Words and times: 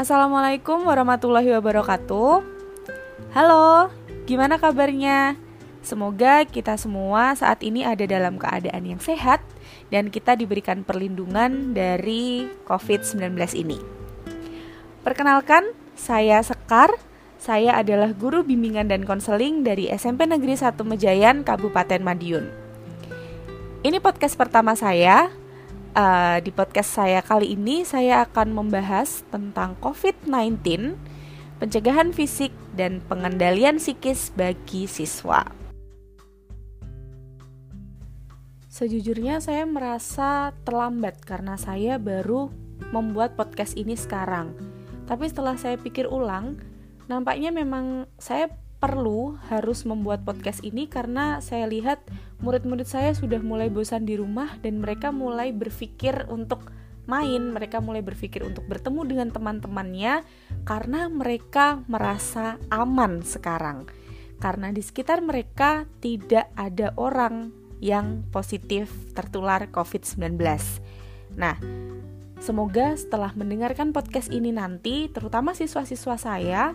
Assalamualaikum 0.00 0.88
warahmatullahi 0.88 1.52
wabarakatuh. 1.60 2.40
Halo, 3.36 3.92
gimana 4.24 4.56
kabarnya? 4.56 5.36
Semoga 5.84 6.48
kita 6.48 6.80
semua 6.80 7.36
saat 7.36 7.60
ini 7.60 7.84
ada 7.84 8.08
dalam 8.08 8.40
keadaan 8.40 8.80
yang 8.80 8.96
sehat 8.96 9.44
dan 9.92 10.08
kita 10.08 10.40
diberikan 10.40 10.88
perlindungan 10.88 11.76
dari 11.76 12.48
COVID-19 12.64 13.36
ini. 13.60 13.76
Perkenalkan, 15.04 15.76
saya 15.92 16.40
Sekar. 16.40 16.96
Saya 17.36 17.76
adalah 17.76 18.16
guru 18.16 18.40
bimbingan 18.40 18.88
dan 18.88 19.04
konseling 19.04 19.68
dari 19.68 19.92
SMP 19.92 20.24
Negeri 20.24 20.56
1 20.56 20.80
Mejayan, 20.80 21.44
Kabupaten 21.44 22.00
Madiun. 22.00 22.48
Ini 23.84 24.00
podcast 24.00 24.40
pertama 24.40 24.72
saya 24.72 25.28
uh, 25.94 26.38
di 26.42 26.50
podcast 26.54 27.02
saya 27.02 27.22
kali 27.22 27.54
ini 27.54 27.82
saya 27.82 28.26
akan 28.26 28.54
membahas 28.54 29.26
tentang 29.30 29.74
COVID-19, 29.82 30.94
pencegahan 31.58 32.14
fisik 32.14 32.54
dan 32.74 33.02
pengendalian 33.06 33.78
psikis 33.82 34.30
bagi 34.34 34.86
siswa. 34.86 35.46
Sejujurnya 38.70 39.42
saya 39.42 39.66
merasa 39.66 40.54
terlambat 40.62 41.26
karena 41.26 41.58
saya 41.58 41.98
baru 41.98 42.48
membuat 42.94 43.34
podcast 43.34 43.74
ini 43.76 43.98
sekarang. 43.98 44.54
Tapi 45.04 45.26
setelah 45.26 45.58
saya 45.58 45.74
pikir 45.74 46.06
ulang, 46.06 46.56
nampaknya 47.10 47.50
memang 47.50 48.06
saya 48.14 48.46
perlu 48.80 49.36
harus 49.52 49.84
membuat 49.84 50.24
podcast 50.24 50.64
ini 50.64 50.88
karena 50.88 51.44
saya 51.44 51.68
lihat 51.68 52.00
murid-murid 52.40 52.88
saya 52.88 53.12
sudah 53.12 53.38
mulai 53.44 53.68
bosan 53.68 54.08
di 54.08 54.16
rumah 54.16 54.56
dan 54.64 54.80
mereka 54.80 55.12
mulai 55.12 55.52
berpikir 55.52 56.24
untuk 56.32 56.72
main, 57.04 57.52
mereka 57.52 57.82
mulai 57.84 58.00
berpikir 58.00 58.40
untuk 58.40 58.64
bertemu 58.64 59.00
dengan 59.04 59.28
teman-temannya 59.28 60.24
karena 60.64 61.00
mereka 61.12 61.84
merasa 61.90 62.56
aman 62.72 63.20
sekarang. 63.20 63.84
Karena 64.40 64.72
di 64.72 64.80
sekitar 64.80 65.20
mereka 65.20 65.84
tidak 66.00 66.48
ada 66.56 66.96
orang 66.96 67.52
yang 67.84 68.24
positif 68.32 68.88
tertular 69.12 69.68
COVID-19. 69.68 70.40
Nah, 71.36 71.60
semoga 72.40 72.96
setelah 72.96 73.36
mendengarkan 73.36 73.92
podcast 73.92 74.32
ini 74.32 74.48
nanti, 74.54 75.12
terutama 75.12 75.52
siswa-siswa 75.52 76.16
saya, 76.16 76.72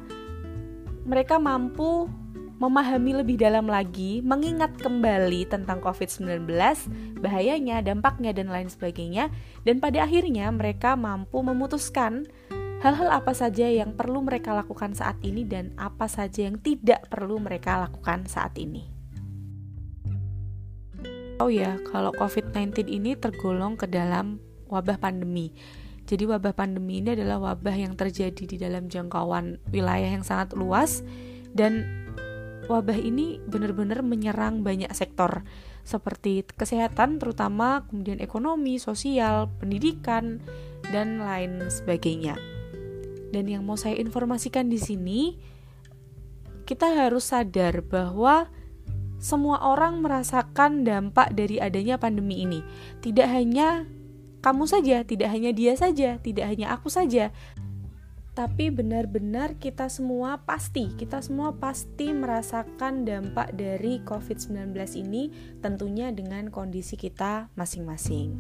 mereka 1.06 1.38
mampu 1.38 2.10
memahami 2.56 3.22
lebih 3.22 3.36
dalam 3.36 3.68
lagi, 3.68 4.24
mengingat 4.24 4.80
kembali 4.80 5.46
tentang 5.46 5.84
COVID-19, 5.84 6.48
bahayanya, 7.20 7.84
dampaknya, 7.84 8.32
dan 8.32 8.48
lain 8.48 8.72
sebagainya, 8.72 9.28
dan 9.68 9.84
pada 9.84 10.08
akhirnya 10.08 10.50
mereka 10.56 10.96
mampu 10.96 11.44
memutuskan 11.44 12.24
hal-hal 12.80 13.12
apa 13.12 13.36
saja 13.36 13.68
yang 13.68 13.92
perlu 13.94 14.24
mereka 14.24 14.56
lakukan 14.56 14.96
saat 14.96 15.20
ini 15.20 15.44
dan 15.44 15.76
apa 15.76 16.08
saja 16.08 16.48
yang 16.48 16.56
tidak 16.64 17.06
perlu 17.12 17.44
mereka 17.44 17.82
lakukan 17.86 18.24
saat 18.26 18.56
ini. 18.56 18.88
Oh 21.44 21.52
ya, 21.52 21.76
kalau 21.92 22.16
COVID-19 22.16 22.88
ini 22.88 23.20
tergolong 23.20 23.76
ke 23.76 23.92
dalam 23.92 24.40
wabah 24.72 24.96
pandemi. 24.96 25.52
Jadi 26.06 26.24
wabah 26.30 26.54
pandemi 26.54 27.02
ini 27.02 27.18
adalah 27.18 27.42
wabah 27.42 27.74
yang 27.74 27.98
terjadi 27.98 28.46
di 28.46 28.58
dalam 28.62 28.88
jangkauan 28.90 29.58
wilayah 29.74 30.14
yang 30.14 30.22
sangat 30.22 30.54
luas 30.54 31.02
dan 31.58 32.06
wabah 32.70 32.98
ini 32.98 33.42
benar-benar 33.46 34.06
menyerang 34.06 34.62
banyak 34.62 34.90
sektor 34.94 35.46
seperti 35.86 36.46
kesehatan 36.46 37.22
terutama, 37.22 37.86
kemudian 37.90 38.18
ekonomi, 38.18 38.82
sosial, 38.82 39.50
pendidikan 39.62 40.42
dan 40.90 41.22
lain 41.22 41.70
sebagainya. 41.70 42.38
Dan 43.30 43.46
yang 43.50 43.66
mau 43.66 43.78
saya 43.78 43.98
informasikan 43.98 44.70
di 44.70 44.82
sini 44.82 45.38
kita 46.66 46.90
harus 47.06 47.30
sadar 47.30 47.86
bahwa 47.86 48.50
semua 49.22 49.62
orang 49.62 50.02
merasakan 50.02 50.86
dampak 50.86 51.34
dari 51.38 51.62
adanya 51.62 52.02
pandemi 52.02 52.42
ini. 52.42 52.66
Tidak 53.02 53.26
hanya 53.30 53.86
kamu 54.46 54.70
saja, 54.70 55.02
tidak 55.02 55.34
hanya 55.34 55.50
dia 55.50 55.74
saja, 55.74 56.22
tidak 56.22 56.46
hanya 56.46 56.70
aku 56.78 56.86
saja. 56.86 57.34
Tapi 58.38 58.70
benar-benar 58.70 59.58
kita 59.58 59.90
semua 59.90 60.38
pasti, 60.46 60.94
kita 60.94 61.18
semua 61.26 61.58
pasti 61.58 62.14
merasakan 62.14 63.10
dampak 63.10 63.58
dari 63.58 64.06
COVID-19 64.06 64.78
ini 65.02 65.34
tentunya 65.66 66.14
dengan 66.14 66.54
kondisi 66.54 66.94
kita 66.94 67.50
masing-masing. 67.58 68.38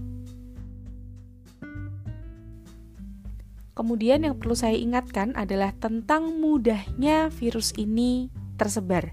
Kemudian 3.73 4.29
yang 4.29 4.37
perlu 4.37 4.53
saya 4.53 4.77
ingatkan 4.77 5.33
adalah 5.33 5.73
tentang 5.73 6.37
mudahnya 6.37 7.33
virus 7.33 7.73
ini 7.81 8.29
tersebar. 8.61 9.09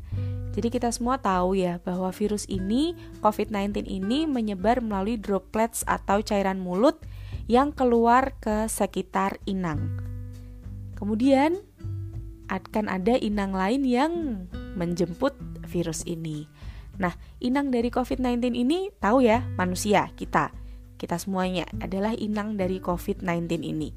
Jadi 0.53 0.69
kita 0.69 0.93
semua 0.93 1.17
tahu 1.17 1.57
ya 1.57 1.81
bahwa 1.81 2.13
virus 2.13 2.45
ini, 2.45 2.93
COVID-19 3.25 3.89
ini 3.89 4.29
menyebar 4.29 4.85
melalui 4.85 5.17
droplets 5.17 5.81
atau 5.89 6.21
cairan 6.21 6.61
mulut 6.61 7.01
yang 7.49 7.73
keluar 7.73 8.37
ke 8.37 8.69
sekitar 8.69 9.41
inang. 9.49 9.97
Kemudian 10.95 11.57
akan 12.53 12.93
ada 12.93 13.17
inang 13.17 13.57
lain 13.57 13.83
yang 13.89 14.13
menjemput 14.77 15.33
virus 15.65 16.05
ini. 16.05 16.45
Nah, 17.01 17.17
inang 17.41 17.73
dari 17.73 17.89
COVID-19 17.89 18.53
ini 18.53 18.93
tahu 19.01 19.25
ya, 19.25 19.41
manusia, 19.57 20.13
kita. 20.13 20.53
Kita 21.01 21.17
semuanya 21.17 21.65
adalah 21.81 22.13
inang 22.13 22.61
dari 22.61 22.77
COVID-19 22.77 23.65
ini. 23.65 23.91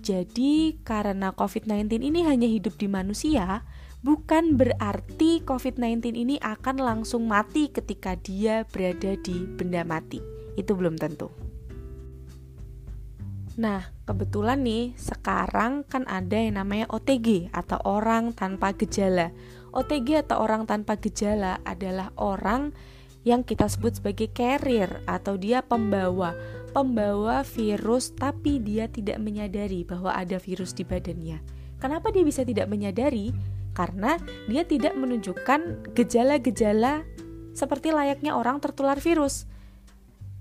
Jadi, 0.00 0.80
karena 0.80 1.36
COVID-19 1.36 2.00
ini 2.00 2.24
hanya 2.24 2.48
hidup 2.48 2.80
di 2.80 2.88
manusia, 2.88 3.62
bukan 4.08 4.56
berarti 4.56 5.44
COVID-19 5.44 6.16
ini 6.16 6.40
akan 6.40 6.80
langsung 6.80 7.28
mati 7.28 7.68
ketika 7.68 8.16
dia 8.16 8.64
berada 8.64 9.20
di 9.20 9.44
benda 9.44 9.84
mati. 9.84 10.16
Itu 10.56 10.72
belum 10.72 10.96
tentu. 10.96 11.28
Nah, 13.60 13.92
kebetulan 14.08 14.64
nih 14.64 14.96
sekarang 14.96 15.84
kan 15.84 16.08
ada 16.08 16.40
yang 16.40 16.56
namanya 16.56 16.88
OTG 16.88 17.52
atau 17.52 17.76
orang 17.84 18.32
tanpa 18.32 18.72
gejala. 18.72 19.28
OTG 19.76 20.24
atau 20.24 20.40
orang 20.40 20.64
tanpa 20.64 20.96
gejala 20.96 21.60
adalah 21.68 22.08
orang 22.16 22.72
yang 23.28 23.44
kita 23.44 23.68
sebut 23.68 24.00
sebagai 24.00 24.32
carrier 24.32 25.04
atau 25.04 25.36
dia 25.36 25.60
pembawa, 25.60 26.32
pembawa 26.72 27.44
virus 27.44 28.16
tapi 28.16 28.56
dia 28.56 28.88
tidak 28.88 29.20
menyadari 29.20 29.84
bahwa 29.84 30.16
ada 30.16 30.40
virus 30.40 30.72
di 30.72 30.88
badannya. 30.88 31.44
Kenapa 31.76 32.08
dia 32.08 32.24
bisa 32.24 32.40
tidak 32.46 32.72
menyadari? 32.72 33.57
Karena 33.76 34.16
dia 34.46 34.64
tidak 34.64 34.94
menunjukkan 34.94 35.92
gejala-gejala 35.94 37.06
seperti 37.56 37.90
layaknya 37.90 38.38
orang 38.38 38.62
tertular 38.62 38.98
virus. 39.02 39.50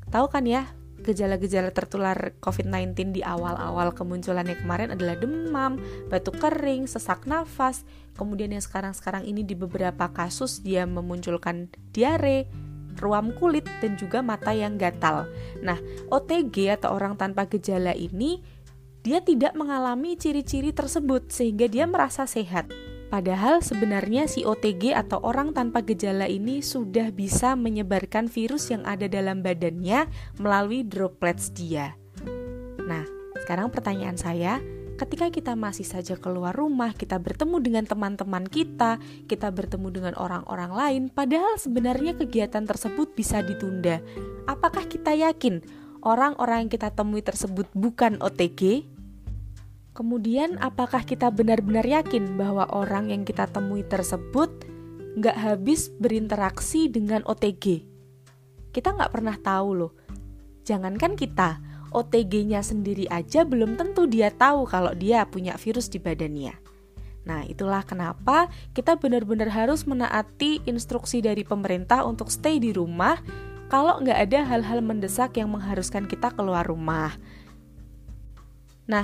Tahu 0.07 0.31
kan 0.31 0.45
ya, 0.47 0.69
gejala-gejala 1.01 1.71
tertular 1.71 2.35
COVID-19 2.41 3.15
di 3.15 3.21
awal-awal 3.21 3.93
kemunculannya 3.93 4.57
kemarin 4.59 4.93
adalah 4.93 5.15
demam, 5.17 5.79
batuk 6.09 6.41
kering, 6.41 6.89
sesak 6.89 7.23
nafas, 7.29 7.85
kemudian 8.17 8.53
yang 8.53 8.63
sekarang-sekarang 8.63 9.23
ini 9.23 9.45
di 9.45 9.53
beberapa 9.53 10.09
kasus 10.11 10.59
dia 10.65 10.83
memunculkan 10.89 11.69
diare, 11.93 12.49
ruam 12.97 13.33
kulit, 13.37 13.65
dan 13.79 13.93
juga 13.95 14.25
mata 14.25 14.51
yang 14.51 14.75
gatal. 14.75 15.29
Nah, 15.61 15.77
OTG 16.09 16.81
atau 16.81 16.97
orang 16.97 17.13
tanpa 17.15 17.45
gejala 17.45 17.93
ini 17.93 18.41
dia 19.05 19.23
tidak 19.23 19.55
mengalami 19.55 20.19
ciri-ciri 20.19 20.75
tersebut 20.75 21.31
sehingga 21.31 21.71
dia 21.71 21.87
merasa 21.87 22.27
sehat. 22.27 22.67
Padahal 23.07 23.63
sebenarnya 23.63 24.27
si 24.27 24.43
OTG 24.43 24.91
atau 24.91 25.23
orang 25.23 25.55
tanpa 25.55 25.79
gejala 25.79 26.27
ini 26.27 26.59
sudah 26.59 27.15
bisa 27.15 27.55
menyebarkan 27.55 28.27
virus 28.27 28.67
yang 28.67 28.83
ada 28.83 29.07
dalam 29.07 29.39
badannya 29.39 30.11
melalui 30.43 30.83
droplets 30.83 31.55
dia. 31.55 31.95
Nah, 32.83 33.07
sekarang 33.39 33.71
pertanyaan 33.71 34.19
saya, 34.19 34.59
ketika 34.99 35.31
kita 35.31 35.55
masih 35.55 35.87
saja 35.87 36.19
keluar 36.19 36.51
rumah, 36.51 36.91
kita 36.91 37.15
bertemu 37.15 37.63
dengan 37.63 37.87
teman-teman 37.87 38.43
kita, 38.43 38.99
kita 39.31 39.55
bertemu 39.55 39.87
dengan 39.87 40.13
orang-orang 40.19 40.71
lain, 40.75 41.03
padahal 41.07 41.55
sebenarnya 41.55 42.11
kegiatan 42.19 42.67
tersebut 42.67 43.15
bisa 43.15 43.39
ditunda. 43.39 44.03
Apakah 44.51 44.83
kita 44.83 45.15
yakin 45.15 45.63
orang-orang 46.03 46.67
yang 46.67 46.71
kita 46.75 46.91
temui 46.91 47.23
tersebut 47.23 47.71
bukan 47.71 48.19
OTG? 48.19 48.96
Kemudian, 49.97 50.61
apakah 50.61 51.01
kita 51.01 51.33
benar-benar 51.33 51.81
yakin 51.81 52.37
bahwa 52.37 52.69
orang 52.69 53.09
yang 53.09 53.25
kita 53.25 53.49
temui 53.49 53.81
tersebut 53.81 54.69
nggak 55.17 55.33
habis 55.33 55.89
berinteraksi 55.97 56.85
dengan 56.85 57.25
OTG? 57.25 57.81
Kita 58.69 58.93
nggak 58.93 59.09
pernah 59.09 59.33
tahu 59.41 59.69
loh. 59.73 59.97
Jangankan 60.61 61.17
kita, 61.17 61.57
OTG-nya 61.89 62.61
sendiri 62.61 63.09
aja 63.09 63.41
belum 63.41 63.73
tentu 63.73 64.05
dia 64.05 64.29
tahu 64.29 64.69
kalau 64.69 64.93
dia 64.93 65.25
punya 65.25 65.57
virus 65.57 65.89
di 65.89 65.97
badannya. 65.97 66.53
Nah, 67.25 67.49
itulah 67.49 67.81
kenapa 67.81 68.53
kita 68.77 69.01
benar-benar 69.01 69.49
harus 69.49 69.89
menaati 69.89 70.61
instruksi 70.69 71.25
dari 71.25 71.41
pemerintah 71.41 72.05
untuk 72.05 72.29
stay 72.29 72.61
di 72.61 72.69
rumah 72.69 73.17
kalau 73.67 73.97
nggak 73.97 74.29
ada 74.29 74.45
hal-hal 74.45 74.85
mendesak 74.85 75.41
yang 75.41 75.49
mengharuskan 75.51 76.05
kita 76.05 76.29
keluar 76.37 76.69
rumah. 76.69 77.17
Nah, 78.87 79.03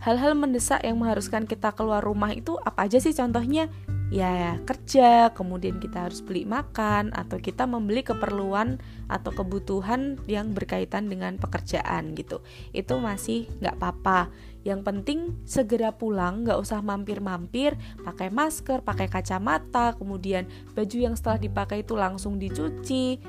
hal-hal 0.00 0.32
mendesak 0.32 0.80
yang 0.80 0.96
mengharuskan 0.96 1.44
kita 1.44 1.76
keluar 1.76 2.00
rumah 2.00 2.32
itu 2.32 2.56
apa 2.64 2.88
aja 2.88 2.96
sih 2.96 3.12
contohnya? 3.12 3.68
Ya, 4.08 4.56
kerja, 4.64 5.36
kemudian 5.36 5.76
kita 5.84 6.08
harus 6.08 6.24
beli 6.24 6.48
makan, 6.48 7.12
atau 7.12 7.36
kita 7.36 7.68
membeli 7.68 8.00
keperluan 8.00 8.80
atau 9.04 9.36
kebutuhan 9.36 10.16
yang 10.24 10.56
berkaitan 10.56 11.12
dengan 11.12 11.36
pekerjaan 11.36 12.16
gitu. 12.16 12.40
Itu 12.72 13.04
masih 13.04 13.52
nggak 13.60 13.76
apa-apa. 13.76 14.32
Yang 14.64 14.80
penting 14.80 15.18
segera 15.44 15.92
pulang, 15.92 16.48
nggak 16.48 16.56
usah 16.56 16.80
mampir-mampir, 16.80 17.76
pakai 18.00 18.32
masker, 18.32 18.80
pakai 18.80 19.12
kacamata, 19.12 19.92
kemudian 20.00 20.48
baju 20.72 20.96
yang 20.96 21.12
setelah 21.12 21.36
dipakai 21.36 21.84
itu 21.84 21.92
langsung 21.92 22.40
dicuci. 22.40 23.20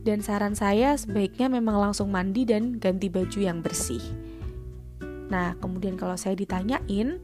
Dan 0.00 0.24
saran 0.24 0.56
saya 0.56 0.96
sebaiknya 0.96 1.52
memang 1.52 1.76
langsung 1.76 2.08
mandi 2.08 2.48
dan 2.48 2.80
ganti 2.80 3.12
baju 3.12 3.36
yang 3.36 3.60
bersih. 3.60 4.29
Nah, 5.30 5.54
kemudian 5.62 5.94
kalau 5.94 6.18
saya 6.18 6.34
ditanyain, 6.34 7.22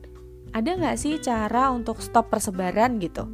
ada 0.55 0.71
nggak 0.73 0.97
sih 0.97 1.19
cara 1.19 1.75
untuk 1.75 1.99
stop 2.01 2.31
persebaran 2.31 3.03
gitu? 3.03 3.27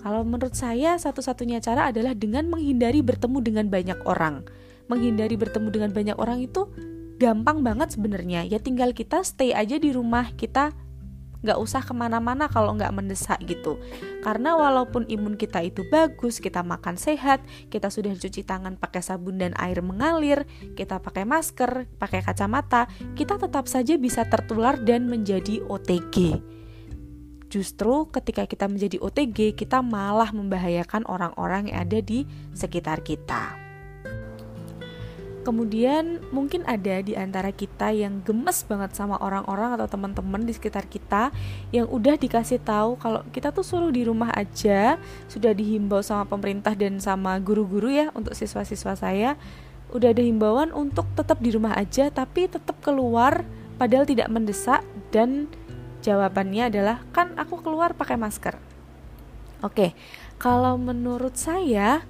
Kalau 0.00 0.24
menurut 0.24 0.56
saya, 0.56 0.96
satu-satunya 0.96 1.60
cara 1.60 1.92
adalah 1.92 2.16
dengan 2.16 2.48
menghindari 2.48 3.04
bertemu 3.04 3.38
dengan 3.44 3.66
banyak 3.68 3.98
orang. 4.08 4.44
Menghindari 4.88 5.36
bertemu 5.36 5.68
dengan 5.68 5.90
banyak 5.92 6.16
orang 6.16 6.40
itu 6.40 6.68
gampang 7.20 7.60
banget 7.60 7.92
sebenarnya. 7.92 8.48
Ya 8.48 8.56
tinggal 8.56 8.96
kita 8.96 9.20
stay 9.20 9.52
aja 9.52 9.76
di 9.76 9.92
rumah, 9.92 10.32
kita 10.36 10.72
nggak 11.40 11.58
usah 11.58 11.80
ke 11.80 11.96
mana-mana 11.96 12.46
kalau 12.52 12.76
nggak 12.76 12.92
mendesak 12.92 13.40
gitu 13.48 13.80
karena 14.20 14.56
walaupun 14.56 15.08
imun 15.08 15.40
kita 15.40 15.64
itu 15.64 15.86
bagus 15.88 16.36
kita 16.38 16.60
makan 16.60 17.00
sehat 17.00 17.40
kita 17.72 17.88
sudah 17.88 18.12
cuci 18.12 18.44
tangan 18.44 18.76
pakai 18.76 19.00
sabun 19.00 19.40
dan 19.40 19.56
air 19.56 19.80
mengalir 19.80 20.44
kita 20.76 21.00
pakai 21.00 21.24
masker 21.24 21.88
pakai 21.96 22.20
kacamata 22.20 22.88
kita 23.16 23.40
tetap 23.40 23.64
saja 23.64 23.96
bisa 23.96 24.28
tertular 24.28 24.76
dan 24.76 25.08
menjadi 25.08 25.64
OTG 25.64 26.40
justru 27.50 28.06
ketika 28.14 28.46
kita 28.46 28.70
menjadi 28.70 29.02
OTG 29.02 29.58
kita 29.58 29.82
malah 29.82 30.30
membahayakan 30.30 31.02
orang-orang 31.10 31.68
yang 31.68 31.82
ada 31.82 31.98
di 31.98 32.22
sekitar 32.54 33.02
kita. 33.02 33.69
Kemudian 35.40 36.20
mungkin 36.28 36.68
ada 36.68 37.00
di 37.00 37.16
antara 37.16 37.48
kita 37.48 37.96
yang 37.96 38.20
gemes 38.20 38.60
banget 38.68 38.92
sama 38.92 39.16
orang-orang 39.24 39.72
atau 39.80 39.88
teman-teman 39.88 40.44
di 40.44 40.52
sekitar 40.52 40.84
kita 40.84 41.32
yang 41.72 41.88
udah 41.88 42.20
dikasih 42.20 42.60
tahu 42.60 43.00
kalau 43.00 43.24
kita 43.32 43.48
tuh 43.48 43.64
suruh 43.64 43.88
di 43.88 44.04
rumah 44.04 44.28
aja, 44.36 45.00
sudah 45.32 45.56
dihimbau 45.56 46.04
sama 46.04 46.28
pemerintah 46.28 46.76
dan 46.76 47.00
sama 47.00 47.40
guru-guru 47.40 47.88
ya 47.88 48.06
untuk 48.12 48.36
siswa-siswa 48.36 48.92
saya 49.00 49.40
udah 49.90 50.14
ada 50.14 50.22
himbauan 50.22 50.70
untuk 50.70 51.08
tetap 51.18 51.42
di 51.42 51.50
rumah 51.50 51.74
aja 51.74 52.06
tapi 52.14 52.46
tetap 52.46 52.78
keluar 52.78 53.42
padahal 53.74 54.06
tidak 54.06 54.30
mendesak 54.30 54.86
dan 55.10 55.50
jawabannya 56.04 56.70
adalah 56.70 57.02
kan 57.10 57.34
aku 57.36 57.60
keluar 57.64 57.96
pakai 57.96 58.16
masker. 58.20 58.56
Oke, 59.60 59.92
kalau 60.40 60.80
menurut 60.80 61.36
saya 61.36 62.00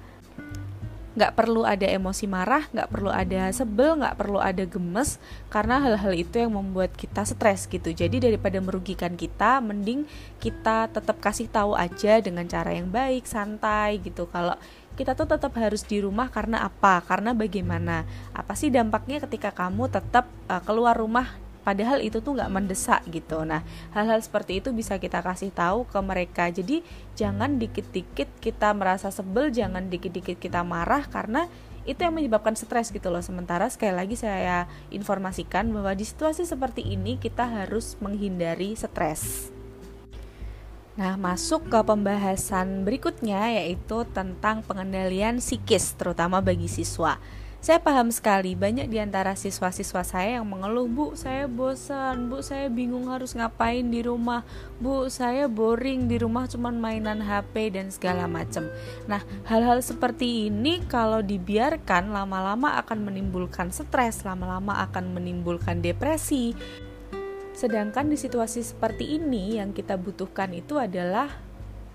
nggak 1.11 1.35
perlu 1.35 1.67
ada 1.67 1.83
emosi 1.83 2.23
marah, 2.23 2.63
nggak 2.71 2.87
perlu 2.87 3.11
ada 3.11 3.51
sebel, 3.51 3.99
nggak 3.99 4.15
perlu 4.15 4.39
ada 4.39 4.63
gemes, 4.63 5.19
karena 5.51 5.83
hal-hal 5.83 6.15
itu 6.15 6.39
yang 6.39 6.55
membuat 6.55 6.95
kita 6.95 7.27
stres 7.27 7.67
gitu. 7.67 7.91
Jadi 7.91 8.23
daripada 8.23 8.63
merugikan 8.63 9.19
kita, 9.19 9.59
mending 9.59 10.07
kita 10.39 10.87
tetap 10.87 11.19
kasih 11.19 11.51
tahu 11.51 11.75
aja 11.75 12.23
dengan 12.23 12.47
cara 12.47 12.71
yang 12.71 12.87
baik, 12.87 13.27
santai 13.27 13.99
gitu. 13.99 14.31
Kalau 14.31 14.55
kita 14.95 15.15
tuh 15.15 15.27
tetap 15.27 15.51
harus 15.59 15.83
di 15.83 15.99
rumah 15.99 16.31
karena 16.31 16.63
apa? 16.63 17.03
Karena 17.03 17.35
bagaimana? 17.35 18.07
Apa 18.31 18.55
sih 18.55 18.71
dampaknya 18.71 19.19
ketika 19.23 19.51
kamu 19.51 19.91
tetap 19.91 20.27
uh, 20.47 20.63
keluar 20.63 20.95
rumah 20.95 21.50
padahal 21.61 22.01
itu 22.01 22.21
tuh 22.21 22.37
nggak 22.37 22.51
mendesak 22.51 23.01
gitu. 23.09 23.41
Nah 23.45 23.65
hal-hal 23.93 24.21
seperti 24.21 24.61
itu 24.61 24.69
bisa 24.73 24.97
kita 24.97 25.21
kasih 25.21 25.49
tahu 25.53 25.89
ke 25.89 25.99
mereka. 26.01 26.49
Jadi 26.49 26.85
jangan 27.17 27.57
dikit-dikit 27.57 28.27
kita 28.41 28.73
merasa 28.73 29.09
sebel 29.09 29.49
jangan 29.49 29.89
dikit-dikit 29.89 30.37
kita 30.37 30.61
marah 30.61 31.05
karena 31.09 31.45
itu 31.81 31.97
yang 31.97 32.13
menyebabkan 32.13 32.53
stres 32.53 32.93
gitu 32.93 33.09
loh. 33.09 33.25
Sementara 33.25 33.65
sekali 33.69 33.97
lagi 33.97 34.13
saya 34.13 34.69
informasikan 34.93 35.73
bahwa 35.73 35.97
di 35.97 36.05
situasi 36.05 36.45
seperti 36.45 36.85
ini 36.85 37.17
kita 37.17 37.45
harus 37.45 37.97
menghindari 37.97 38.77
stres. 38.77 39.49
Nah, 40.91 41.15
masuk 41.17 41.71
ke 41.71 41.79
pembahasan 41.81 42.83
berikutnya 42.83 43.57
yaitu 43.57 44.05
tentang 44.11 44.61
pengendalian 44.61 45.41
psikis 45.41 45.97
terutama 45.97 46.43
bagi 46.43 46.69
siswa. 46.69 47.17
Saya 47.61 47.77
paham 47.77 48.09
sekali 48.09 48.57
banyak 48.57 48.89
di 48.89 48.97
antara 48.97 49.37
siswa-siswa 49.37 50.01
saya 50.01 50.41
yang 50.41 50.49
mengeluh, 50.49 50.89
"Bu, 50.89 51.13
saya 51.13 51.45
bosan, 51.45 52.25
Bu, 52.25 52.41
saya 52.41 52.73
bingung 52.73 53.05
harus 53.05 53.37
ngapain 53.37 53.85
di 53.85 54.01
rumah. 54.01 54.41
Bu, 54.81 55.13
saya 55.13 55.45
boring 55.45 56.09
di 56.09 56.17
rumah 56.17 56.49
cuman 56.49 56.81
mainan 56.81 57.21
HP 57.21 57.69
dan 57.69 57.93
segala 57.93 58.25
macam." 58.25 58.65
Nah, 59.05 59.21
hal-hal 59.45 59.77
seperti 59.85 60.49
ini 60.49 60.81
kalau 60.89 61.21
dibiarkan 61.21 62.09
lama-lama 62.09 62.81
akan 62.81 63.05
menimbulkan 63.05 63.69
stres, 63.69 64.25
lama-lama 64.25 64.81
akan 64.89 65.13
menimbulkan 65.13 65.85
depresi. 65.85 66.57
Sedangkan 67.53 68.09
di 68.09 68.17
situasi 68.17 68.65
seperti 68.65 69.21
ini 69.21 69.61
yang 69.61 69.69
kita 69.69 70.01
butuhkan 70.01 70.49
itu 70.57 70.81
adalah 70.81 71.29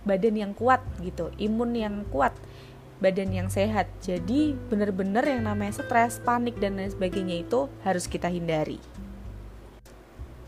badan 0.07 0.39
yang 0.39 0.53
kuat 0.55 0.79
gitu, 1.03 1.35
imun 1.43 1.75
yang 1.75 2.07
kuat 2.15 2.39
badan 3.01 3.33
yang 3.33 3.49
sehat. 3.53 3.89
Jadi 4.01 4.57
benar-benar 4.69 5.25
yang 5.29 5.45
namanya 5.45 5.85
stres, 5.85 6.21
panik 6.23 6.57
dan 6.57 6.81
lain 6.81 6.93
sebagainya 6.93 7.45
itu 7.45 7.69
harus 7.85 8.09
kita 8.09 8.33
hindari. 8.33 8.81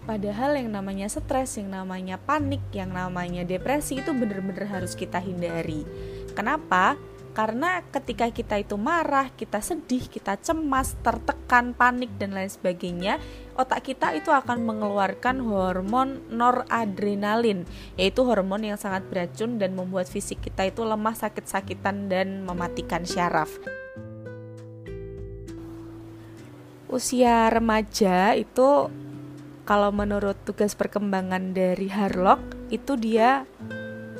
Padahal 0.08 0.56
yang 0.56 0.72
namanya 0.72 1.04
stres, 1.12 1.60
yang 1.60 1.68
namanya 1.68 2.16
panik, 2.16 2.64
yang 2.72 2.96
namanya 2.96 3.44
depresi 3.44 4.00
itu 4.00 4.16
benar-benar 4.16 4.64
harus 4.64 4.96
kita 4.96 5.20
hindari. 5.20 5.84
Kenapa? 6.32 6.96
Karena 7.38 7.86
ketika 7.94 8.34
kita 8.34 8.58
itu 8.58 8.74
marah, 8.74 9.30
kita 9.30 9.62
sedih, 9.62 10.10
kita 10.10 10.34
cemas, 10.42 10.98
tertekan, 11.06 11.70
panik 11.70 12.10
dan 12.18 12.34
lain 12.34 12.50
sebagainya, 12.50 13.22
otak 13.54 13.86
kita 13.86 14.10
itu 14.18 14.34
akan 14.34 14.66
mengeluarkan 14.66 15.46
hormon 15.46 16.18
noradrenalin, 16.34 17.62
yaitu 17.94 18.26
hormon 18.26 18.66
yang 18.66 18.74
sangat 18.74 19.06
beracun 19.06 19.54
dan 19.54 19.78
membuat 19.78 20.10
fisik 20.10 20.42
kita 20.42 20.66
itu 20.66 20.82
lemah, 20.82 21.14
sakit-sakitan 21.14 22.10
dan 22.10 22.42
mematikan 22.42 23.06
syaraf. 23.06 23.54
Usia 26.90 27.46
remaja 27.54 28.34
itu 28.34 28.90
kalau 29.62 29.94
menurut 29.94 30.34
tugas 30.42 30.74
perkembangan 30.74 31.54
dari 31.54 31.86
Harlock 31.86 32.42
itu 32.74 32.98
dia 32.98 33.46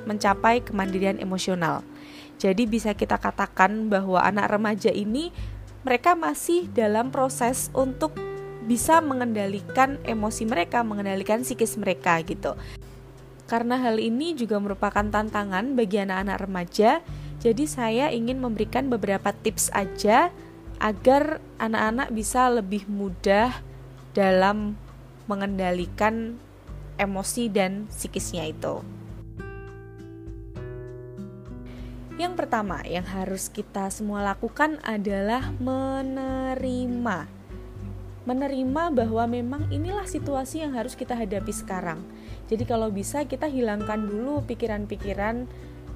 mencapai 0.07 0.63
kemandirian 0.63 1.19
emosional. 1.19 1.83
Jadi 2.39 2.71
bisa 2.71 2.95
kita 2.95 3.19
katakan 3.19 3.91
bahwa 3.91 4.23
anak 4.23 4.55
remaja 4.55 4.95
ini 4.95 5.35
mereka 5.83 6.15
masih 6.15 6.71
dalam 6.71 7.11
proses 7.11 7.71
untuk 7.75 8.15
bisa 8.69 9.03
mengendalikan 9.03 9.99
emosi 10.07 10.47
mereka, 10.47 10.87
mengendalikan 10.87 11.43
psikis 11.43 11.75
mereka 11.81 12.21
gitu. 12.23 12.55
Karena 13.49 13.81
hal 13.81 13.97
ini 13.97 14.37
juga 14.37 14.61
merupakan 14.61 15.03
tantangan 15.03 15.73
bagi 15.73 16.05
anak-anak 16.05 16.39
remaja, 16.45 16.91
jadi 17.41 17.65
saya 17.65 18.07
ingin 18.13 18.39
memberikan 18.45 18.93
beberapa 18.93 19.33
tips 19.33 19.73
aja 19.73 20.29
agar 20.79 21.41
anak-anak 21.57 22.13
bisa 22.13 22.53
lebih 22.53 22.85
mudah 22.87 23.51
dalam 24.13 24.77
mengendalikan 25.27 26.37
emosi 27.01 27.49
dan 27.49 27.89
psikisnya 27.89 28.47
itu. 28.53 28.98
Yang 32.19 32.35
pertama 32.35 32.83
yang 32.83 33.07
harus 33.07 33.47
kita 33.47 33.95
semua 33.95 34.27
lakukan 34.27 34.83
adalah 34.83 35.55
menerima. 35.63 37.31
Menerima 38.27 38.83
bahwa 38.91 39.25
memang 39.31 39.71
inilah 39.71 40.03
situasi 40.03 40.67
yang 40.67 40.75
harus 40.75 40.99
kita 40.99 41.15
hadapi 41.15 41.55
sekarang. 41.55 42.03
Jadi 42.51 42.67
kalau 42.67 42.91
bisa 42.91 43.23
kita 43.23 43.47
hilangkan 43.47 44.03
dulu 44.03 44.43
pikiran-pikiran 44.51 45.47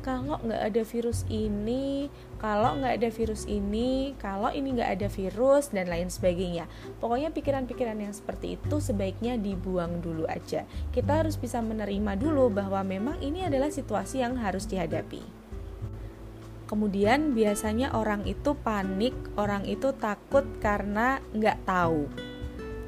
kalau 0.06 0.38
nggak 0.38 0.62
ada 0.62 0.82
virus 0.86 1.26
ini, 1.26 2.06
kalau 2.38 2.78
nggak 2.78 3.02
ada 3.02 3.10
virus 3.10 3.42
ini, 3.50 4.14
kalau 4.22 4.54
ini 4.54 4.78
nggak 4.78 5.02
ada 5.02 5.08
virus 5.10 5.74
dan 5.74 5.90
lain 5.90 6.06
sebagainya. 6.06 6.70
Pokoknya 7.02 7.34
pikiran-pikiran 7.34 7.98
yang 7.98 8.14
seperti 8.14 8.62
itu 8.62 8.78
sebaiknya 8.78 9.34
dibuang 9.42 9.98
dulu 9.98 10.30
aja. 10.30 10.70
Kita 10.94 11.26
harus 11.26 11.34
bisa 11.34 11.58
menerima 11.58 12.14
dulu 12.14 12.46
bahwa 12.46 12.86
memang 12.86 13.18
ini 13.18 13.42
adalah 13.42 13.74
situasi 13.74 14.22
yang 14.22 14.38
harus 14.38 14.70
dihadapi. 14.70 15.41
Kemudian 16.72 17.36
biasanya 17.36 17.92
orang 17.92 18.24
itu 18.24 18.56
panik, 18.56 19.12
orang 19.36 19.68
itu 19.68 19.92
takut 19.92 20.40
karena 20.56 21.20
nggak 21.36 21.68
tahu. 21.68 22.08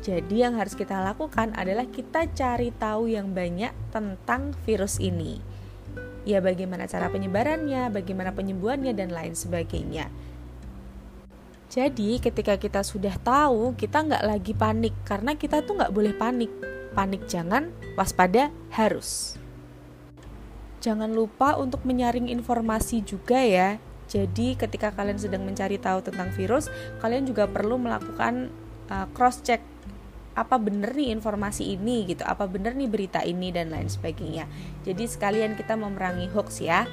Jadi 0.00 0.40
yang 0.40 0.56
harus 0.56 0.72
kita 0.72 1.04
lakukan 1.04 1.52
adalah 1.52 1.84
kita 1.92 2.32
cari 2.32 2.72
tahu 2.72 3.12
yang 3.12 3.36
banyak 3.36 3.76
tentang 3.92 4.56
virus 4.64 4.96
ini. 5.04 5.36
Ya 6.24 6.40
bagaimana 6.40 6.88
cara 6.88 7.12
penyebarannya, 7.12 7.92
bagaimana 7.92 8.32
penyembuhannya 8.32 8.96
dan 8.96 9.12
lain 9.12 9.36
sebagainya. 9.36 10.08
Jadi 11.68 12.24
ketika 12.24 12.56
kita 12.56 12.80
sudah 12.80 13.20
tahu, 13.20 13.76
kita 13.76 14.00
nggak 14.00 14.24
lagi 14.24 14.56
panik 14.56 14.96
karena 15.04 15.36
kita 15.36 15.60
tuh 15.60 15.76
nggak 15.76 15.92
boleh 15.92 16.16
panik. 16.16 16.48
Panik 16.96 17.28
jangan, 17.28 17.68
waspada 18.00 18.48
harus. 18.72 19.36
Jangan 20.84 21.16
lupa 21.16 21.56
untuk 21.56 21.80
menyaring 21.88 22.28
informasi 22.28 23.00
juga 23.00 23.40
ya. 23.40 23.80
Jadi 24.04 24.52
ketika 24.52 24.92
kalian 24.92 25.16
sedang 25.16 25.48
mencari 25.48 25.80
tahu 25.80 26.04
tentang 26.04 26.28
virus, 26.36 26.68
kalian 27.00 27.24
juga 27.24 27.48
perlu 27.48 27.80
melakukan 27.80 28.52
uh, 28.92 29.08
cross 29.16 29.40
check 29.40 29.64
apa 30.36 30.60
bener 30.60 30.92
nih 30.92 31.14
informasi 31.14 31.78
ini 31.78 32.10
gitu, 32.10 32.20
apa 32.26 32.44
bener 32.44 32.76
nih 32.76 32.90
berita 32.90 33.24
ini 33.24 33.48
dan 33.48 33.72
lain 33.72 33.88
sebagainya. 33.88 34.44
Jadi 34.84 35.08
sekalian 35.08 35.56
kita 35.56 35.72
memerangi 35.72 36.28
hoax 36.36 36.60
ya. 36.60 36.84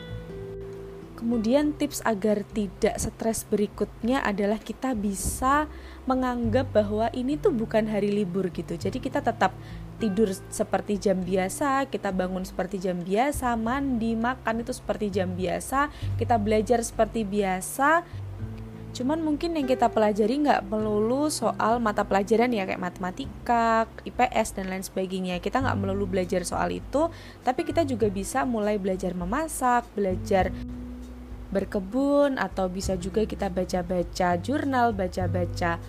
Kemudian 1.19 1.77
tips 1.77 2.01
agar 2.01 2.41
tidak 2.49 2.97
stres 2.97 3.45
berikutnya 3.45 4.25
adalah 4.25 4.57
kita 4.57 4.97
bisa 4.97 5.69
menganggap 6.09 6.73
bahwa 6.73 7.13
ini 7.13 7.37
tuh 7.37 7.53
bukan 7.53 7.85
hari 7.85 8.09
libur 8.09 8.49
gitu. 8.49 8.73
Jadi 8.73 8.97
kita 8.97 9.21
tetap 9.21 9.53
tidur 10.01 10.33
seperti 10.33 10.97
jam 10.97 11.21
biasa, 11.21 11.85
kita 11.93 12.09
bangun 12.09 12.41
seperti 12.41 12.81
jam 12.81 12.97
biasa, 12.97 13.53
mandi, 13.53 14.17
makan 14.17 14.65
itu 14.65 14.73
seperti 14.73 15.13
jam 15.13 15.37
biasa, 15.37 15.93
kita 16.17 16.41
belajar 16.41 16.81
seperti 16.81 17.21
biasa. 17.21 18.01
Cuman 18.91 19.23
mungkin 19.23 19.55
yang 19.55 19.69
kita 19.69 19.87
pelajari 19.87 20.43
nggak 20.43 20.67
melulu 20.67 21.31
soal 21.31 21.79
mata 21.79 22.03
pelajaran 22.03 22.51
ya 22.51 22.67
kayak 22.67 22.81
matematika, 22.81 23.87
IPS 24.03 24.57
dan 24.59 24.67
lain 24.67 24.83
sebagainya. 24.83 25.39
Kita 25.39 25.63
nggak 25.63 25.77
melulu 25.79 26.09
belajar 26.09 26.43
soal 26.43 26.73
itu, 26.75 27.07
tapi 27.45 27.63
kita 27.63 27.85
juga 27.85 28.11
bisa 28.11 28.43
mulai 28.43 28.75
belajar 28.81 29.15
memasak, 29.15 29.87
belajar 29.95 30.51
berkebun 31.51 32.39
atau 32.39 32.71
bisa 32.71 32.95
juga 32.95 33.27
kita 33.27 33.51
baca-baca 33.51 34.39
jurnal, 34.39 34.95
baca-baca 34.95 35.79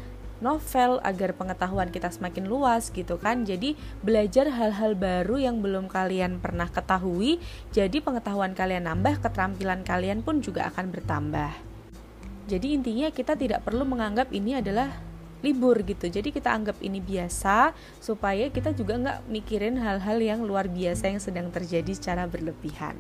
novel 0.43 0.99
agar 1.07 1.33
pengetahuan 1.39 1.89
kita 1.95 2.11
semakin 2.11 2.51
luas 2.51 2.91
gitu 2.91 3.17
kan. 3.17 3.47
Jadi 3.47 3.79
belajar 4.03 4.51
hal-hal 4.51 4.99
baru 4.99 5.39
yang 5.39 5.63
belum 5.63 5.87
kalian 5.87 6.43
pernah 6.43 6.67
ketahui, 6.67 7.39
jadi 7.71 8.03
pengetahuan 8.03 8.53
kalian 8.59 8.91
nambah, 8.91 9.23
keterampilan 9.23 9.87
kalian 9.87 10.27
pun 10.27 10.43
juga 10.43 10.67
akan 10.69 10.91
bertambah. 10.91 11.55
Jadi 12.51 12.75
intinya 12.75 13.09
kita 13.15 13.39
tidak 13.39 13.63
perlu 13.63 13.87
menganggap 13.87 14.35
ini 14.35 14.59
adalah 14.59 14.91
libur 15.43 15.83
gitu 15.83 16.07
jadi 16.07 16.31
kita 16.31 16.55
anggap 16.55 16.79
ini 16.81 17.03
biasa 17.03 17.75
supaya 17.99 18.49
kita 18.49 18.71
juga 18.73 18.95
nggak 18.95 19.19
mikirin 19.27 19.75
hal-hal 19.75 20.23
yang 20.23 20.41
luar 20.47 20.71
biasa 20.71 21.11
yang 21.11 21.19
sedang 21.19 21.51
terjadi 21.51 21.91
secara 21.93 22.31
berlebihan 22.31 22.95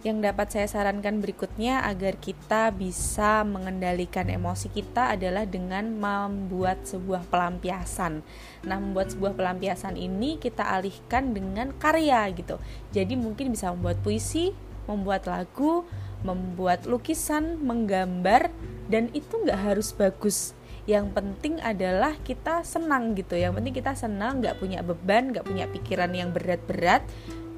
yang 0.00 0.24
dapat 0.24 0.48
saya 0.48 0.64
sarankan 0.64 1.20
berikutnya 1.20 1.84
agar 1.84 2.16
kita 2.16 2.72
bisa 2.72 3.44
mengendalikan 3.44 4.32
emosi 4.32 4.72
kita 4.72 5.12
adalah 5.12 5.44
dengan 5.44 5.92
membuat 5.92 6.88
sebuah 6.88 7.28
pelampiasan. 7.28 8.24
Nah, 8.64 8.76
membuat 8.80 9.12
sebuah 9.12 9.36
pelampiasan 9.36 10.00
ini 10.00 10.40
kita 10.40 10.64
alihkan 10.64 11.36
dengan 11.36 11.76
karya 11.76 12.32
gitu. 12.32 12.56
Jadi 12.96 13.12
mungkin 13.20 13.52
bisa 13.52 13.76
membuat 13.76 14.00
puisi, 14.00 14.56
membuat 14.88 15.28
lagu, 15.28 15.84
membuat 16.24 16.88
lukisan, 16.88 17.60
menggambar, 17.60 18.48
dan 18.88 19.12
itu 19.12 19.36
nggak 19.36 19.60
harus 19.68 19.92
bagus. 19.92 20.56
Yang 20.88 21.12
penting 21.12 21.60
adalah 21.60 22.16
kita 22.24 22.64
senang 22.64 23.12
gitu. 23.12 23.36
Yang 23.36 23.60
penting 23.60 23.74
kita 23.76 23.92
senang, 23.92 24.40
nggak 24.40 24.56
punya 24.56 24.80
beban, 24.80 25.28
nggak 25.28 25.44
punya 25.44 25.68
pikiran 25.68 26.08
yang 26.16 26.32
berat-berat 26.32 27.04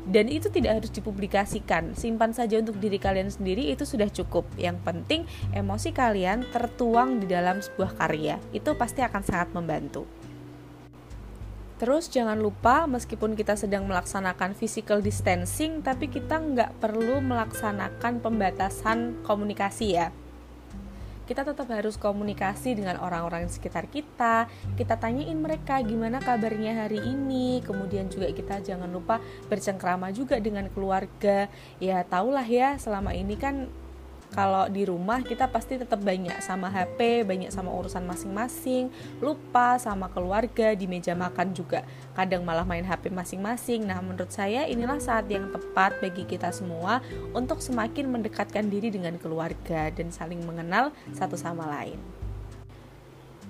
dan 0.08 0.26
itu 0.26 0.50
tidak 0.50 0.82
harus 0.82 0.90
dipublikasikan. 0.90 1.94
Simpan 1.94 2.34
saja 2.34 2.58
untuk 2.58 2.78
diri 2.82 2.98
kalian 2.98 3.30
sendiri 3.30 3.70
itu 3.70 3.86
sudah 3.86 4.10
cukup. 4.10 4.46
Yang 4.58 4.82
penting 4.82 5.20
emosi 5.54 5.94
kalian 5.94 6.46
tertuang 6.50 7.22
di 7.22 7.30
dalam 7.30 7.62
sebuah 7.62 7.94
karya. 7.94 8.42
Itu 8.50 8.74
pasti 8.74 9.04
akan 9.04 9.22
sangat 9.22 9.54
membantu. 9.54 10.08
Terus 11.82 12.06
jangan 12.06 12.38
lupa 12.38 12.86
meskipun 12.86 13.34
kita 13.34 13.58
sedang 13.58 13.90
melaksanakan 13.90 14.54
physical 14.54 15.02
distancing 15.02 15.82
tapi 15.82 16.06
kita 16.06 16.38
nggak 16.38 16.78
perlu 16.78 17.18
melaksanakan 17.18 18.22
pembatasan 18.22 19.18
komunikasi 19.26 19.98
ya 19.98 20.14
kita 21.26 21.46
tetap 21.46 21.68
harus 21.70 21.94
komunikasi 21.98 22.74
dengan 22.78 22.98
orang-orang 22.98 23.46
di 23.46 23.52
sekitar 23.52 23.86
kita 23.88 24.46
kita 24.74 24.94
tanyain 24.96 25.36
mereka 25.36 25.80
gimana 25.82 26.18
kabarnya 26.22 26.86
hari 26.86 27.02
ini. 27.02 27.60
Kemudian 27.64 28.08
juga 28.08 28.30
kita 28.30 28.62
jangan 28.62 28.88
lupa 28.88 29.20
bercengkrama 29.50 30.10
juga 30.14 30.38
dengan 30.38 30.68
keluarga. 30.72 31.50
Ya 31.82 32.02
tahulah 32.06 32.46
ya 32.46 32.78
selama 32.80 33.12
ini 33.12 33.36
kan 33.36 33.68
kalau 34.32 34.64
di 34.72 34.88
rumah 34.88 35.20
kita 35.20 35.48
pasti 35.52 35.76
tetap 35.76 36.00
banyak 36.00 36.40
sama 36.40 36.72
HP, 36.72 37.22
banyak 37.28 37.52
sama 37.52 37.68
urusan 37.68 38.04
masing-masing, 38.08 38.88
lupa 39.20 39.76
sama 39.76 40.08
keluarga 40.08 40.72
di 40.72 40.88
meja 40.88 41.12
makan 41.12 41.52
juga. 41.52 41.84
Kadang 42.16 42.42
malah 42.42 42.64
main 42.64 42.84
HP 42.84 43.12
masing-masing. 43.12 43.84
Nah, 43.84 44.00
menurut 44.00 44.32
saya 44.32 44.64
inilah 44.64 44.96
saat 44.98 45.28
yang 45.28 45.52
tepat 45.52 46.00
bagi 46.00 46.24
kita 46.24 46.48
semua 46.48 47.04
untuk 47.36 47.60
semakin 47.60 48.08
mendekatkan 48.08 48.72
diri 48.72 48.88
dengan 48.88 49.20
keluarga 49.20 49.92
dan 49.92 50.08
saling 50.08 50.40
mengenal 50.48 50.96
satu 51.12 51.36
sama 51.36 51.68
lain. 51.68 52.21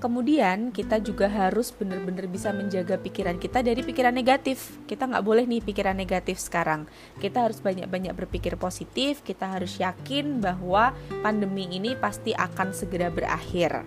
Kemudian 0.03 0.75
kita 0.75 0.99
juga 0.99 1.31
harus 1.31 1.71
benar-benar 1.71 2.27
bisa 2.27 2.51
menjaga 2.51 2.99
pikiran 2.99 3.39
kita 3.39 3.63
dari 3.63 3.87
pikiran 3.87 4.11
negatif. 4.11 4.83
Kita 4.91 5.07
nggak 5.07 5.23
boleh 5.23 5.47
nih 5.47 5.63
pikiran 5.63 5.95
negatif 5.95 6.43
sekarang. 6.43 6.91
Kita 7.23 7.47
harus 7.47 7.63
banyak-banyak 7.63 8.11
berpikir 8.11 8.59
positif. 8.59 9.23
Kita 9.23 9.55
harus 9.55 9.79
yakin 9.79 10.43
bahwa 10.43 10.91
pandemi 11.23 11.71
ini 11.71 11.95
pasti 11.95 12.35
akan 12.35 12.75
segera 12.75 13.15
berakhir. 13.15 13.87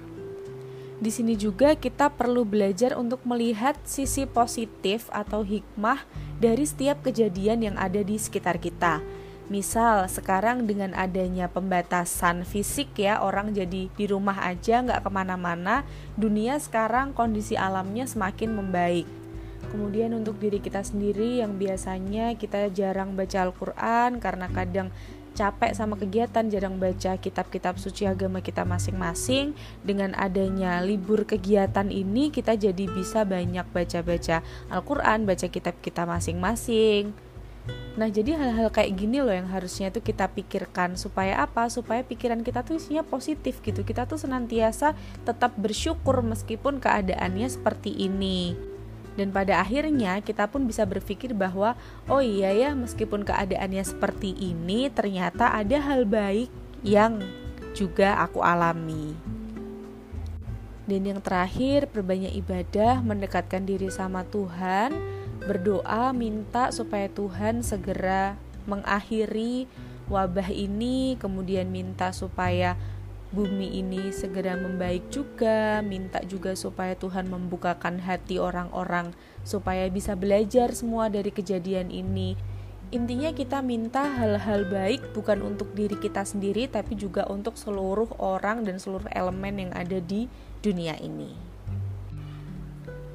Di 1.03 1.11
sini 1.11 1.35
juga 1.35 1.75
kita 1.75 2.07
perlu 2.07 2.47
belajar 2.47 2.95
untuk 2.95 3.19
melihat 3.27 3.75
sisi 3.83 4.23
positif 4.23 5.11
atau 5.11 5.43
hikmah 5.43 5.99
dari 6.39 6.63
setiap 6.63 7.03
kejadian 7.03 7.59
yang 7.59 7.75
ada 7.75 7.99
di 7.99 8.15
sekitar 8.15 8.63
kita 8.63 9.03
Misal 9.45 10.09
sekarang 10.09 10.65
dengan 10.65 10.97
adanya 10.97 11.45
pembatasan 11.45 12.49
fisik 12.49 12.97
ya 12.97 13.21
orang 13.21 13.53
jadi 13.53 13.93
di 13.93 14.05
rumah 14.09 14.41
aja 14.41 14.81
nggak 14.81 15.05
ke 15.05 15.09
mana-mana 15.13 15.85
dunia 16.17 16.57
sekarang 16.57 17.13
kondisi 17.13 17.53
alamnya 17.53 18.09
semakin 18.09 18.57
membaik. 18.57 19.05
Kemudian 19.69 20.17
untuk 20.17 20.41
diri 20.41 20.57
kita 20.57 20.81
sendiri 20.81 21.45
yang 21.45 21.61
biasanya 21.61 22.33
kita 22.41 22.73
jarang 22.73 23.13
baca 23.13 23.45
Al-Quran 23.45 24.17
karena 24.17 24.49
kadang 24.49 24.89
capek 25.35 25.75
sama 25.75 25.99
kegiatan 25.99 26.47
jarang 26.47 26.79
baca 26.79 27.19
kitab-kitab 27.19 27.75
suci 27.75 28.07
agama 28.07 28.39
kita 28.39 28.63
masing-masing 28.63 29.51
dengan 29.83 30.15
adanya 30.15 30.79
libur 30.79 31.27
kegiatan 31.27 31.91
ini 31.91 32.31
kita 32.31 32.55
jadi 32.55 32.87
bisa 32.87 33.27
banyak 33.27 33.67
baca-baca 33.69 34.41
Al-Quran 34.71 35.27
baca 35.27 35.47
kitab 35.51 35.75
kita 35.83 36.07
masing-masing 36.07 37.24
Nah, 37.95 38.11
jadi 38.11 38.35
hal-hal 38.35 38.67
kayak 38.75 38.91
gini 38.99 39.23
loh 39.23 39.31
yang 39.31 39.47
harusnya 39.47 39.87
tuh 39.87 40.03
kita 40.03 40.27
pikirkan 40.27 40.99
supaya 40.99 41.39
apa? 41.39 41.71
Supaya 41.71 42.03
pikiran 42.03 42.43
kita 42.43 42.59
tuh 42.67 42.75
isinya 42.75 43.07
positif 43.07 43.63
gitu. 43.63 43.87
Kita 43.87 44.03
tuh 44.03 44.19
senantiasa 44.19 44.91
tetap 45.23 45.55
bersyukur 45.55 46.19
meskipun 46.19 46.83
keadaannya 46.83 47.47
seperti 47.47 47.95
ini. 47.95 48.51
Dan 49.15 49.31
pada 49.31 49.63
akhirnya 49.63 50.19
kita 50.19 50.51
pun 50.51 50.67
bisa 50.67 50.83
berpikir 50.83 51.31
bahwa 51.31 51.79
oh 52.11 52.19
iya 52.19 52.51
ya 52.51 52.75
meskipun 52.75 53.23
keadaannya 53.23 53.83
seperti 53.87 54.35
ini 54.35 54.91
ternyata 54.91 55.55
ada 55.55 55.79
hal 55.79 56.03
baik 56.03 56.51
yang 56.83 57.23
juga 57.71 58.19
aku 58.19 58.43
alami. 58.43 59.15
Dan 60.85 61.01
yang 61.01 61.17
terakhir, 61.23 61.89
perbanyak 61.89 62.35
ibadah, 62.37 63.01
mendekatkan 63.01 63.65
diri 63.65 63.89
sama 63.89 64.21
Tuhan, 64.29 64.93
berdoa 65.45 66.11
minta 66.11 66.73
supaya 66.73 67.05
Tuhan 67.07 67.61
segera 67.61 68.35
mengakhiri 68.65 69.69
wabah 70.09 70.49
ini, 70.49 71.17
kemudian 71.17 71.69
minta 71.69 72.09
supaya 72.13 72.77
bumi 73.33 73.81
ini 73.81 74.13
segera 74.13 74.55
membaik 74.55 75.09
juga, 75.09 75.81
minta 75.85 76.21
juga 76.25 76.53
supaya 76.53 76.93
Tuhan 76.95 77.27
membukakan 77.29 77.99
hati 78.01 78.37
orang-orang 78.41 79.11
supaya 79.45 79.85
bisa 79.89 80.13
belajar 80.13 80.73
semua 80.73 81.09
dari 81.09 81.29
kejadian 81.29 81.89
ini. 81.89 82.37
Intinya 82.93 83.33
kita 83.33 83.65
minta 83.65 84.05
hal-hal 84.07 84.69
baik 84.69 85.11
bukan 85.17 85.41
untuk 85.41 85.73
diri 85.73 85.97
kita 85.97 86.21
sendiri 86.21 86.69
tapi 86.69 86.93
juga 86.93 87.25
untuk 87.27 87.57
seluruh 87.57 88.07
orang 88.21 88.61
dan 88.63 88.77
seluruh 88.77 89.09
elemen 89.09 89.67
yang 89.67 89.71
ada 89.73 89.97
di 89.99 90.29
dunia 90.61 90.93
ini. 91.01 91.33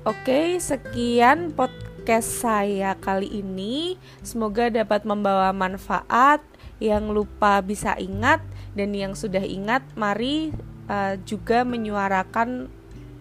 Oke, 0.04 0.58
sekian 0.58 1.54
podcast 1.54 1.89
podcast 2.10 2.42
saya 2.42 2.98
kali 2.98 3.38
ini. 3.38 3.94
Semoga 4.26 4.66
dapat 4.66 5.06
membawa 5.06 5.54
manfaat. 5.54 6.42
Yang 6.82 7.06
lupa 7.14 7.62
bisa 7.62 7.94
ingat 8.02 8.42
dan 8.74 8.90
yang 8.98 9.14
sudah 9.14 9.46
ingat 9.46 9.86
mari 9.94 10.50
uh, 10.90 11.14
juga 11.22 11.62
menyuarakan 11.62 12.66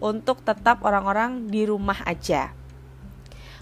untuk 0.02 0.42
tetap 0.42 0.82
orang-orang 0.82 1.46
di 1.54 1.70
rumah 1.70 2.02
aja. 2.02 2.50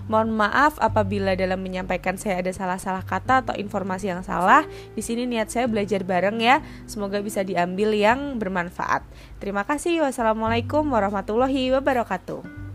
Mohon 0.07 0.47
maaf 0.47 0.79
apabila 0.79 1.35
dalam 1.35 1.59
menyampaikan 1.59 2.15
saya 2.15 2.39
ada 2.39 2.55
salah-salah 2.55 3.03
kata 3.03 3.43
atau 3.43 3.55
informasi 3.59 4.07
yang 4.07 4.23
salah. 4.23 4.63
Di 4.95 5.03
sini 5.03 5.27
niat 5.27 5.51
saya 5.51 5.67
belajar 5.67 6.07
bareng 6.07 6.39
ya. 6.39 6.63
Semoga 6.87 7.19
bisa 7.19 7.43
diambil 7.43 7.91
yang 7.91 8.39
bermanfaat. 8.39 9.03
Terima 9.43 9.67
kasih. 9.67 10.07
Wassalamualaikum 10.07 10.87
warahmatullahi 10.87 11.75
wabarakatuh. 11.75 12.66